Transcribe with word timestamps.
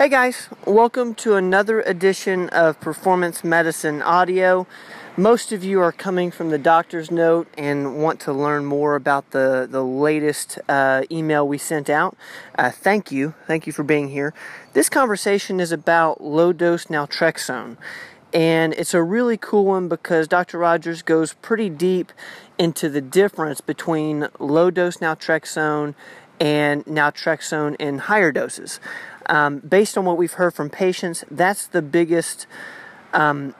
Hey 0.00 0.08
guys, 0.08 0.48
welcome 0.64 1.14
to 1.16 1.34
another 1.34 1.82
edition 1.82 2.48
of 2.48 2.80
Performance 2.80 3.44
Medicine 3.44 4.00
Audio. 4.00 4.66
Most 5.14 5.52
of 5.52 5.62
you 5.62 5.78
are 5.82 5.92
coming 5.92 6.30
from 6.30 6.48
the 6.48 6.56
doctor's 6.56 7.10
note 7.10 7.48
and 7.58 8.02
want 8.02 8.18
to 8.20 8.32
learn 8.32 8.64
more 8.64 8.96
about 8.96 9.32
the, 9.32 9.68
the 9.70 9.84
latest 9.84 10.58
uh, 10.70 11.02
email 11.10 11.46
we 11.46 11.58
sent 11.58 11.90
out. 11.90 12.16
Uh, 12.56 12.70
thank 12.70 13.12
you. 13.12 13.34
Thank 13.46 13.66
you 13.66 13.74
for 13.74 13.82
being 13.82 14.08
here. 14.08 14.32
This 14.72 14.88
conversation 14.88 15.60
is 15.60 15.70
about 15.70 16.22
low 16.22 16.54
dose 16.54 16.86
naltrexone. 16.86 17.76
And 18.32 18.72
it's 18.72 18.94
a 18.94 19.02
really 19.02 19.36
cool 19.36 19.66
one 19.66 19.88
because 19.88 20.26
Dr. 20.28 20.56
Rogers 20.56 21.02
goes 21.02 21.34
pretty 21.34 21.68
deep 21.68 22.10
into 22.56 22.88
the 22.88 23.02
difference 23.02 23.60
between 23.60 24.28
low 24.38 24.70
dose 24.70 24.96
naltrexone 24.96 25.94
and 26.40 26.84
naltrexone 26.86 27.76
in 27.78 27.98
higher 27.98 28.32
doses. 28.32 28.80
Um, 29.26 29.58
based 29.58 29.96
on 29.96 30.04
what 30.04 30.16
we've 30.16 30.32
heard 30.32 30.54
from 30.54 30.70
patients, 30.70 31.24
that's 31.30 31.66
the 31.66 31.82
biggest 31.82 32.46
um, 33.12 33.54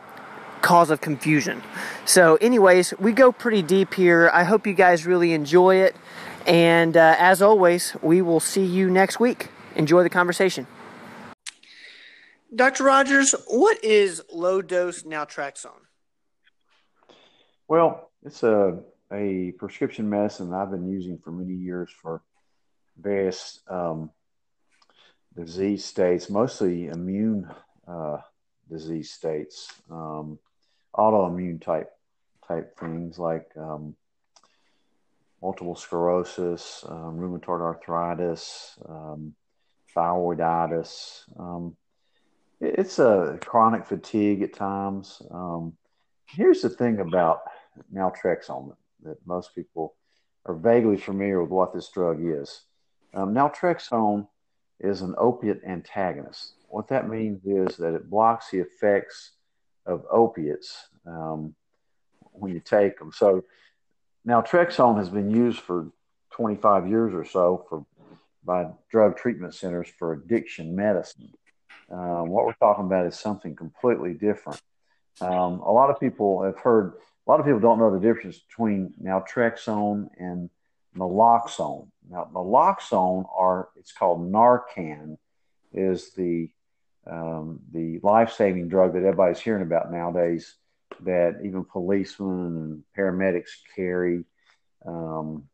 cause 0.63 0.91
of 0.91 1.01
confusion. 1.01 1.63
So, 2.05 2.37
anyways, 2.37 2.95
we 2.99 3.13
go 3.13 3.31
pretty 3.31 3.63
deep 3.63 3.95
here. 3.95 4.31
I 4.33 4.45
hope 4.45 4.67
you 4.67 4.75
guys 4.75 5.07
really 5.07 5.33
enjoy 5.33 5.77
it. 5.77 5.95
And 6.47 6.97
uh, 6.97 7.15
as 7.19 7.43
always, 7.43 7.95
we 8.03 8.23
will 8.23 8.41
see 8.41 8.65
you 8.65 8.91
next 8.91 9.21
week. 9.21 9.49
Enjoy 9.77 10.03
the 10.03 10.11
conversation. 10.11 10.67
Dr. 12.55 12.85
Rogers, 12.85 13.35
what 13.47 13.85
is 13.85 14.23
low 14.33 14.61
dose 14.61 15.05
naltrexone? 15.05 15.71
Well, 17.69 18.11
it's 18.25 18.43
a, 18.43 18.81
a 19.13 19.53
prescription 19.53 20.11
medicine 20.11 20.53
I've 20.53 20.73
been 20.73 20.91
using 20.91 21.19
for 21.23 21.31
many 21.31 21.55
years 21.55 21.91
for 22.03 22.23
various 22.99 23.61
um, 23.69 24.11
disease 25.37 25.85
states, 25.85 26.31
mostly 26.31 26.89
immune 26.89 27.51
uh, 27.87 28.19
disease 28.69 29.11
states, 29.11 29.73
um, 29.91 30.39
autoimmune 30.95 31.61
type 31.61 31.91
type 32.47 32.77
things 32.79 33.19
like 33.19 33.47
um, 33.57 33.95
multiple 35.43 35.77
sclerosis, 35.77 36.85
um, 36.89 37.17
rheumatoid 37.19 37.61
arthritis, 37.61 38.79
um, 38.89 39.35
thyroiditis. 39.97 41.23
Um, 41.39 41.77
it, 42.61 42.75
it's 42.79 42.99
a 42.99 43.39
chronic 43.41 43.87
fatigue 43.87 44.43
at 44.43 44.53
times. 44.53 45.23
Um, 45.31 45.75
here's 46.27 46.63
the 46.63 46.71
thing 46.71 47.01
about 47.01 47.41
naltrexone 47.95 48.75
that 49.03 49.25
most 49.27 49.55
people 49.55 49.95
are 50.45 50.55
vaguely 50.55 50.97
familiar 50.97 51.41
with 51.41 51.51
what 51.51 51.73
this 51.73 51.89
drug 51.91 52.19
is. 52.21 52.63
Naltrexone 53.15 54.27
is 54.79 55.03
an 55.03 55.15
opiate 55.19 55.63
antagonist. 55.65 56.55
What 56.69 56.89
that 56.89 57.09
means 57.09 57.45
is 57.45 57.77
that 57.77 57.95
it 57.95 58.09
blocks 58.09 58.51
the 58.51 58.61
effects 58.61 59.33
of 59.87 60.05
opiates 60.11 60.89
um, 61.07 61.55
when 62.33 62.53
you 62.53 62.61
take 62.61 62.99
them. 62.99 63.13
So 63.13 63.45
naltrexone 64.27 64.99
has 64.99 65.09
been 65.09 65.31
used 65.31 65.61
for 65.61 65.91
25 66.33 66.89
years 66.89 67.13
or 67.13 67.25
so 67.25 67.67
for 67.69 67.85
by 68.45 68.67
drug 68.91 69.17
treatment 69.17 69.55
centers 69.55 69.89
for 69.99 70.13
addiction 70.13 70.75
medicine. 70.75 71.31
Um, 71.91 72.29
what 72.29 72.47
we're 72.47 72.55
talking 72.55 72.87
about 72.87 73.07
is 73.07 73.19
something 73.19 73.55
completely 73.55 74.15
different. 74.15 74.61
Um, 75.21 75.61
a 75.61 75.71
lot 75.71 75.91
of 75.91 76.01
people 76.01 76.43
have 76.45 76.59
heard, 76.59 76.95
a 77.27 77.31
lot 77.31 77.41
of 77.41 77.47
people 77.47 77.61
don't 77.61 77.79
know 77.79 77.93
the 77.93 78.01
difference 78.01 78.39
between 78.39 78.95
naltrexone 79.03 80.09
and 80.19 80.49
naloxone. 80.97 81.89
Now, 82.11 82.29
naloxone, 82.35 83.25
or 83.33 83.71
it's 83.77 83.93
called 83.93 84.31
Narcan, 84.33 85.17
is 85.73 86.11
the 86.15 86.51
um, 87.11 87.61
the 87.73 87.99
life-saving 88.03 88.69
drug 88.69 88.93
that 88.93 88.99
everybody's 88.99 89.41
hearing 89.41 89.63
about 89.63 89.93
nowadays. 89.93 90.57
That 91.05 91.41
even 91.45 91.65
policemen 91.65 92.57
and 92.57 92.83
paramedics 92.99 93.51
carry, 93.75 94.25
um, 94.85 95.45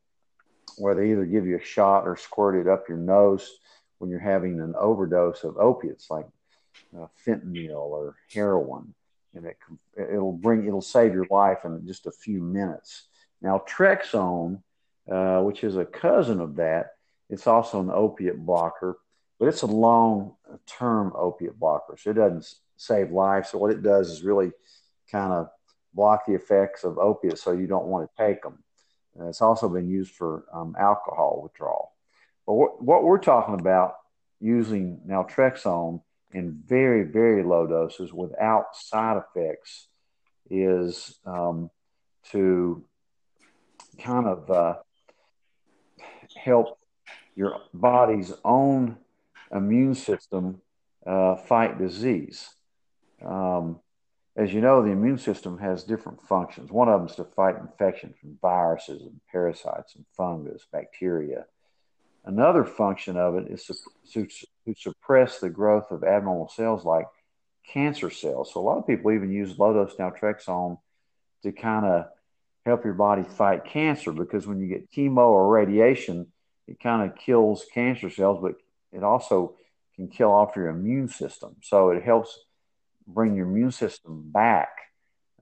where 0.79 0.95
they 0.95 1.13
either 1.13 1.27
give 1.27 1.47
you 1.47 1.57
a 1.57 1.63
shot 1.63 2.07
or 2.07 2.17
squirt 2.17 2.57
it 2.57 2.67
up 2.67 2.89
your 2.89 2.99
nose 2.99 3.59
when 3.99 4.11
you're 4.11 4.19
having 4.19 4.59
an 4.61 4.75
overdose 4.79 5.45
of 5.45 5.59
opiates 5.59 6.11
like 6.11 6.27
uh, 6.99 7.07
fentanyl 7.25 7.75
or 7.75 8.17
heroin, 8.33 8.95
and 9.35 9.45
it 9.45 9.57
it'll 9.97 10.33
bring 10.33 10.67
it'll 10.67 10.81
save 10.81 11.13
your 11.13 11.27
life 11.31 11.65
in 11.65 11.87
just 11.87 12.07
a 12.07 12.13
few 12.13 12.41
minutes. 12.41 13.09
Naltrexone 13.45 14.63
uh, 15.11 15.41
which 15.41 15.65
is 15.65 15.77
a 15.77 15.85
cousin 15.85 16.41
of 16.41 16.57
that. 16.57 16.93
It's 17.29 17.47
also 17.47 17.81
an 17.81 17.91
opiate 17.91 18.39
blocker, 18.39 18.99
but 19.39 19.49
it's 19.49 19.63
a 19.63 19.67
long 19.67 20.37
term 20.67 21.13
opiate 21.15 21.59
blocker. 21.59 21.97
So 21.97 22.11
it 22.11 22.15
doesn't 22.15 22.55
save 22.77 23.11
life. 23.11 23.47
So 23.47 23.59
what 23.59 23.73
it 23.73 23.83
does 23.83 24.11
is 24.11 24.23
really 24.23 24.53
kind 25.11 25.33
of 25.33 25.49
block 25.95 26.27
the 26.27 26.35
effects 26.35 26.85
of 26.85 26.99
opiates 26.99 27.43
so 27.43 27.53
you 27.53 27.67
don't 27.67 27.87
want 27.87 28.09
to 28.09 28.23
take 28.23 28.43
them. 28.43 28.63
Uh, 29.19 29.29
it's 29.29 29.41
also 29.41 29.69
been 29.69 29.89
used 29.89 30.13
for 30.13 30.45
um, 30.53 30.77
alcohol 30.79 31.41
withdrawal. 31.43 31.93
But 32.47 32.55
what, 32.55 32.83
what 32.83 33.03
we're 33.03 33.19
talking 33.19 33.59
about 33.59 33.95
using 34.41 35.01
naltrexone 35.09 36.03
in 36.33 36.61
very, 36.67 37.03
very 37.03 37.43
low 37.43 37.67
doses 37.67 38.13
without 38.13 38.77
side 38.77 39.17
effects 39.17 39.89
is 40.51 41.19
um, 41.25 41.71
to 42.31 42.85
kind 43.99 44.27
of 44.27 44.51
uh, 44.51 44.75
help 46.35 46.79
your 47.35 47.61
body's 47.73 48.33
own 48.45 48.97
immune 49.53 49.95
system 49.95 50.61
uh, 51.07 51.37
fight 51.37 51.79
disease. 51.79 52.49
Um, 53.25 53.81
as 54.37 54.53
you 54.53 54.61
know, 54.61 54.83
the 54.83 54.91
immune 54.91 55.19
system 55.19 55.59
has 55.59 55.85
different 55.85 56.21
functions. 56.21 56.71
One 56.71 56.89
of 56.89 57.01
them 57.01 57.09
is 57.09 57.17
to 57.17 57.25
fight 57.25 57.57
infection 57.59 58.15
from 58.21 58.39
viruses 58.43 59.03
and 59.03 59.21
parasites 59.33 59.95
and 59.95 60.05
fungus, 60.17 60.67
bacteria. 60.71 61.47
Another 62.25 62.65
function 62.65 63.17
of 63.17 63.37
it 63.37 63.51
is 63.51 63.65
to, 64.13 64.27
to 64.27 64.75
suppress 64.77 65.39
the 65.39 65.49
growth 65.49 65.91
of 65.91 66.05
abnormal 66.05 66.49
cells 66.49 66.85
like 66.85 67.07
cancer 67.73 68.11
cells. 68.11 68.53
So 68.53 68.61
a 68.61 68.63
lot 68.63 68.79
of 68.79 68.87
people 68.87 69.13
even 69.13 69.31
use 69.31 69.59
low 69.59 69.73
dose 69.73 69.97
naltrexone 69.97 70.79
to 71.43 71.53
kind 71.53 71.87
of 71.87 72.07
help 72.67 72.85
your 72.85 72.95
body 72.95 73.23
fight 73.23 73.65
cancer 73.65 74.11
because 74.11 74.45
when 74.45 74.59
you 74.59 74.67
get 74.67 74.91
chemo 74.91 75.19
or 75.29 75.49
radiation, 75.49 76.27
it 76.67 76.81
kind 76.81 77.09
of 77.09 77.17
kills 77.17 77.65
cancer 77.73 78.11
cells, 78.11 78.41
but 78.43 78.55
it 78.93 79.05
also 79.05 79.55
can 79.95 80.09
kill 80.09 80.33
off 80.33 80.57
your 80.57 80.69
immune 80.69 81.07
system. 81.07 81.55
So 81.63 81.91
it 81.91 82.03
helps 82.03 82.37
bring 83.07 83.37
your 83.37 83.47
immune 83.47 83.71
system 83.71 84.25
back. 84.33 84.69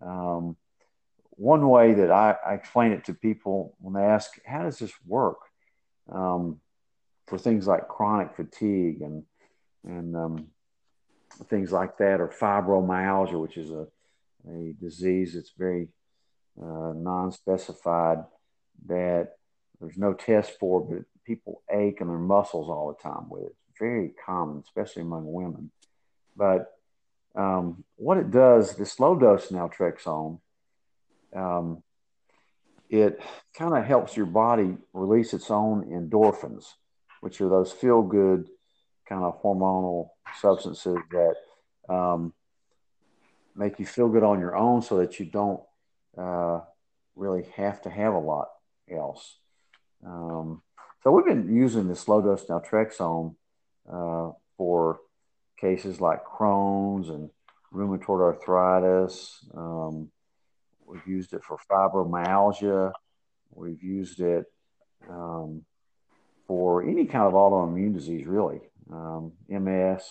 Um, 0.03 0.57
one 1.31 1.67
way 1.67 1.95
that 1.95 2.11
I, 2.11 2.37
I, 2.47 2.53
explain 2.53 2.93
it 2.93 3.07
to 3.07 3.15
people 3.15 3.75
when 3.81 3.95
they 3.95 4.03
ask, 4.03 4.31
How 4.45 4.63
does 4.63 4.79
this 4.79 4.93
work? 5.07 5.39
Um, 6.13 6.61
for 7.27 7.39
things 7.39 7.67
like 7.67 7.89
chronic 7.89 8.37
fatigue 8.37 9.01
and, 9.01 9.25
and 9.83 10.15
um, 10.15 10.47
things 11.49 11.73
like 11.73 11.97
that, 11.99 12.21
or 12.21 12.29
fibromyalgia, 12.29 13.41
which 13.41 13.57
is 13.57 13.71
a, 13.71 13.87
a 14.47 14.75
disease 14.79 15.33
that's 15.33 15.53
very 15.57 15.89
uh, 16.61 16.93
non-specified 16.95 18.25
that 18.87 19.33
there's 19.81 19.97
no 19.99 20.15
test 20.15 20.59
for, 20.59 20.81
but 20.81 21.05
people 21.25 21.63
ache 21.71 22.01
in 22.01 22.09
their 22.09 22.19
muscles 22.19 22.69
all 22.69 22.89
the 22.89 23.03
time 23.03 23.29
with 23.29 23.45
it. 23.45 23.57
It's 23.71 23.79
very 23.79 24.13
common, 24.25 24.63
especially 24.65 25.03
among 25.03 25.33
women. 25.33 25.71
But 26.37 26.73
um, 27.35 27.85
what 27.97 28.19
it 28.19 28.31
does, 28.31 28.77
this 28.77 29.01
low 29.01 29.17
dose 29.17 29.49
naltrexone, 29.49 30.41
um, 31.35 31.83
it 32.89 33.21
kind 33.57 33.77
of 33.77 33.85
helps 33.85 34.17
your 34.17 34.27
body 34.27 34.77
release 34.93 35.35
its 35.35 35.51
own 35.51 35.85
endorphins, 35.87 36.67
which 37.21 37.41
are 37.41 37.49
those 37.49 37.73
feel 37.73 38.03
good 38.03 38.49
kind 39.09 39.25
of 39.25 39.43
hormonal 39.43 40.11
substances 40.41 40.97
that 41.11 41.35
um, 41.93 42.33
make 43.57 43.79
you 43.79 43.87
feel 43.87 44.09
good 44.09 44.23
on 44.23 44.41
your 44.41 44.57
own 44.57 44.83
so 44.83 44.99
that 44.99 45.19
you 45.19 45.27
don't 45.27 45.61
uh, 46.19 46.61
really 47.17 47.47
have 47.57 47.83
to 47.83 47.91
have 47.91 48.15
a 48.15 48.19
lot 48.19 48.49
else. 48.91 49.39
Um, 50.05 50.63
so 51.03 51.11
we've 51.11 51.27
been 51.27 51.55
using 51.55 51.89
this 51.89 52.09
low 52.09 52.21
dose 52.21 52.47
naltrexone 52.47 53.35
uh, 53.91 54.31
for 54.57 55.01
cases 55.61 56.01
like 56.01 56.25
Crohn's 56.25 57.09
and 57.09 57.31
rheumatoid 57.73 58.21
arthritis. 58.21 59.45
Um, 59.55 60.11
we've 60.87 61.07
used 61.07 61.33
it 61.33 61.43
for 61.45 61.59
fibromyalgia. 61.71 62.93
We've 63.51 63.83
used 63.83 64.21
it 64.21 64.47
um, 65.09 65.65
for 66.47 66.83
any 66.83 67.07
kind 67.07 67.27
of 67.27 67.33
autoimmune 67.35 67.95
disease, 67.95 68.27
really, 68.27 68.61
um, 68.93 69.33
MS. 69.49 70.03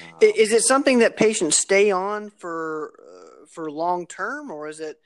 Uh, 0.00 0.18
is 0.20 0.52
it 0.52 0.62
something 0.62 1.00
that 1.00 1.16
patients 1.16 1.58
stay 1.58 1.90
on 1.90 2.30
for 2.30 2.92
uh, 3.00 3.46
for 3.46 3.70
long 3.70 4.06
term, 4.06 4.50
or 4.50 4.68
is 4.68 4.80
it? 4.80 4.98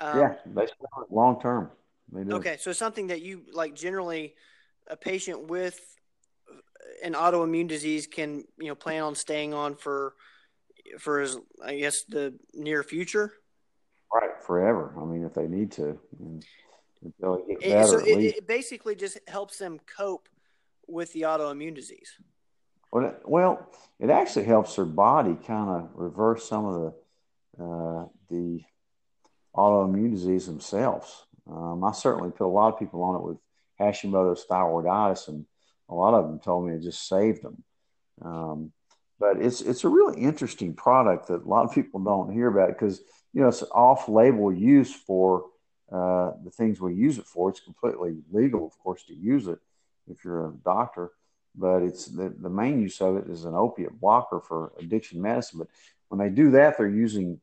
Um, 0.00 0.18
yeah, 0.18 0.34
they 0.46 0.62
on 0.62 1.04
long 1.10 1.40
term. 1.40 1.70
Okay, 2.14 2.56
so 2.58 2.72
something 2.72 3.08
that 3.08 3.20
you 3.20 3.42
like 3.52 3.74
generally 3.74 4.34
a 4.86 4.96
patient 4.96 5.48
with 5.48 5.78
an 7.02 7.12
autoimmune 7.12 7.68
disease 7.68 8.06
can 8.06 8.44
you 8.58 8.68
know 8.68 8.74
plan 8.74 9.02
on 9.02 9.14
staying 9.14 9.52
on 9.52 9.74
for 9.74 10.14
for 10.98 11.20
as 11.20 11.36
I 11.62 11.76
guess 11.76 12.04
the 12.04 12.34
near 12.54 12.82
future. 12.82 13.32
Right, 14.12 14.42
forever. 14.42 14.94
I 14.98 15.04
mean, 15.04 15.24
if 15.24 15.34
they 15.34 15.46
need 15.46 15.70
to, 15.72 15.98
until 17.02 17.34
it 17.34 17.60
gets 17.60 17.62
better. 17.62 17.86
So 17.86 17.98
it, 17.98 18.36
it, 18.36 18.46
basically 18.46 18.96
just 18.96 19.18
helps 19.28 19.58
them 19.58 19.78
cope 19.80 20.30
with 20.86 21.12
the 21.12 21.22
autoimmune 21.22 21.74
disease. 21.74 22.12
Well, 22.90 23.04
it, 23.04 23.20
well, 23.26 23.70
it 24.00 24.08
actually 24.08 24.46
helps 24.46 24.76
their 24.76 24.86
body 24.86 25.36
kind 25.46 25.68
of 25.68 25.90
reverse 25.94 26.48
some 26.48 26.64
of 26.64 26.94
the 27.58 27.62
uh, 27.62 28.06
the 28.30 28.62
autoimmune 29.54 30.12
disease 30.12 30.46
themselves. 30.46 31.26
Um, 31.50 31.82
I 31.84 31.92
certainly 31.92 32.30
put 32.30 32.46
a 32.46 32.48
lot 32.48 32.72
of 32.72 32.78
people 32.78 33.02
on 33.02 33.16
it 33.16 33.22
with 33.22 33.38
Hashimoto's 33.80 34.44
thyroiditis, 34.50 35.28
and 35.28 35.46
a 35.88 35.94
lot 35.94 36.14
of 36.14 36.26
them 36.26 36.40
told 36.40 36.66
me 36.66 36.74
it 36.74 36.82
just 36.82 37.08
saved 37.08 37.42
them. 37.42 37.62
Um, 38.22 38.72
but 39.18 39.40
it's 39.40 39.60
it's 39.60 39.84
a 39.84 39.88
really 39.88 40.20
interesting 40.20 40.74
product 40.74 41.28
that 41.28 41.44
a 41.44 41.48
lot 41.48 41.64
of 41.64 41.74
people 41.74 42.00
don't 42.00 42.32
hear 42.32 42.48
about 42.48 42.68
because 42.68 43.00
you 43.32 43.40
know 43.40 43.48
it's 43.48 43.62
off-label 43.62 44.52
use 44.52 44.94
for 44.94 45.46
uh, 45.90 46.32
the 46.44 46.50
things 46.50 46.80
we 46.80 46.94
use 46.94 47.18
it 47.18 47.26
for. 47.26 47.50
It's 47.50 47.60
completely 47.60 48.18
legal, 48.30 48.66
of 48.66 48.78
course, 48.78 49.04
to 49.04 49.14
use 49.14 49.46
it 49.48 49.58
if 50.10 50.24
you're 50.24 50.48
a 50.48 50.52
doctor, 50.64 51.10
but 51.54 51.82
it's 51.82 52.06
the, 52.06 52.34
the 52.40 52.50
main 52.50 52.80
use 52.80 53.00
of 53.00 53.16
it 53.16 53.28
is 53.28 53.44
an 53.44 53.54
opiate 53.54 54.00
blocker 54.00 54.40
for 54.40 54.72
addiction 54.78 55.20
medicine. 55.20 55.60
But 55.60 55.68
when 56.08 56.18
they 56.18 56.34
do 56.34 56.52
that, 56.52 56.78
they're 56.78 56.88
using 56.88 57.40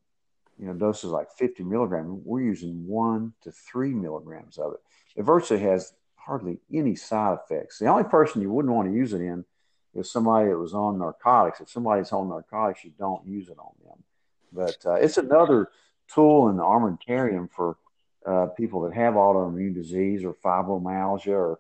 you 0.58 0.68
know 0.68 0.74
doses 0.74 1.12
like 1.12 1.32
50 1.32 1.64
milligrams. 1.64 2.22
We're 2.24 2.42
using 2.42 2.88
one 2.88 3.34
to 3.44 3.52
three 3.52 3.94
milligrams 3.94 4.58
of 4.58 4.74
it. 4.74 4.80
It 5.16 5.24
virtually 5.24 5.62
has 5.62 5.94
hardly 6.16 6.60
any 6.74 6.96
side 6.96 7.38
effects. 7.44 7.80
The 7.80 7.88
only 7.88 8.04
person 8.04 8.42
you 8.42 8.52
wouldn't 8.52 8.74
want 8.74 8.88
to 8.88 8.94
use 8.94 9.14
it 9.14 9.22
in 9.22 9.46
is 9.94 10.12
somebody 10.12 10.50
that 10.50 10.58
was 10.58 10.74
on 10.74 10.98
narcotics. 10.98 11.62
If 11.62 11.70
somebody's 11.70 12.12
on 12.12 12.30
narcotics, 12.30 12.84
you 12.84 12.92
don't 12.98 13.26
use 13.26 13.50
it 13.50 13.58
on 13.60 13.74
them. 13.84 14.04
But 14.52 14.78
uh, 14.86 14.96
it's 14.96 15.18
another 15.18 15.70
tool 16.14 16.50
in 16.50 16.58
the 16.58 16.64
armamentarium 16.64 17.50
for 17.52 17.78
uh, 18.26 18.48
people 18.48 18.82
that 18.82 18.94
have 18.94 19.14
autoimmune 19.14 19.74
disease 19.74 20.24
or 20.24 20.34
fibromyalgia 20.34 21.28
or 21.28 21.60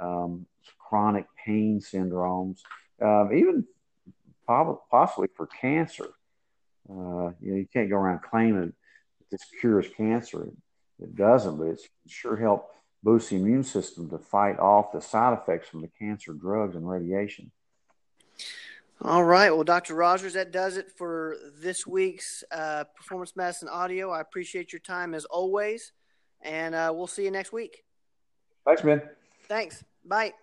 um, 0.00 0.46
chronic 0.78 1.26
pain 1.44 1.80
syndromes, 1.80 2.58
um, 3.00 3.30
even 3.32 3.64
possibly 4.46 5.28
for 5.36 5.46
cancer. 5.46 6.08
Uh, 6.90 7.32
you 7.40 7.52
know, 7.52 7.56
you 7.56 7.66
can't 7.72 7.88
go 7.88 7.96
around 7.96 8.20
claiming 8.22 8.72
that 9.18 9.30
this 9.30 9.44
cures 9.60 9.86
cancer. 9.96 10.44
It, 10.44 10.52
it 11.04 11.16
doesn't, 11.16 11.56
but 11.56 11.68
it's 11.68 11.88
sure 12.08 12.36
help 12.36 12.70
boost 13.02 13.30
the 13.30 13.36
immune 13.36 13.64
system 13.64 14.10
to 14.10 14.18
fight 14.18 14.58
off 14.58 14.92
the 14.92 15.00
side 15.00 15.38
effects 15.38 15.68
from 15.68 15.80
the 15.82 15.90
cancer 15.98 16.32
drugs 16.32 16.76
and 16.76 16.88
radiation. 16.88 17.50
All 19.02 19.24
right. 19.24 19.50
Well, 19.50 19.64
Dr. 19.64 19.94
Rogers, 19.94 20.34
that 20.34 20.52
does 20.52 20.76
it 20.76 20.90
for 20.90 21.36
this 21.58 21.86
week's 21.86 22.44
uh, 22.50 22.84
Performance 22.94 23.34
Medicine 23.34 23.68
Audio. 23.68 24.10
I 24.10 24.20
appreciate 24.20 24.72
your 24.72 24.80
time 24.80 25.14
as 25.14 25.24
always, 25.24 25.92
and 26.42 26.74
uh, 26.74 26.92
we'll 26.94 27.06
see 27.06 27.24
you 27.24 27.30
next 27.30 27.50
week. 27.50 27.82
Thanks, 28.66 28.84
man. 28.84 29.00
Thanks. 29.48 29.82
Bye. 30.04 30.34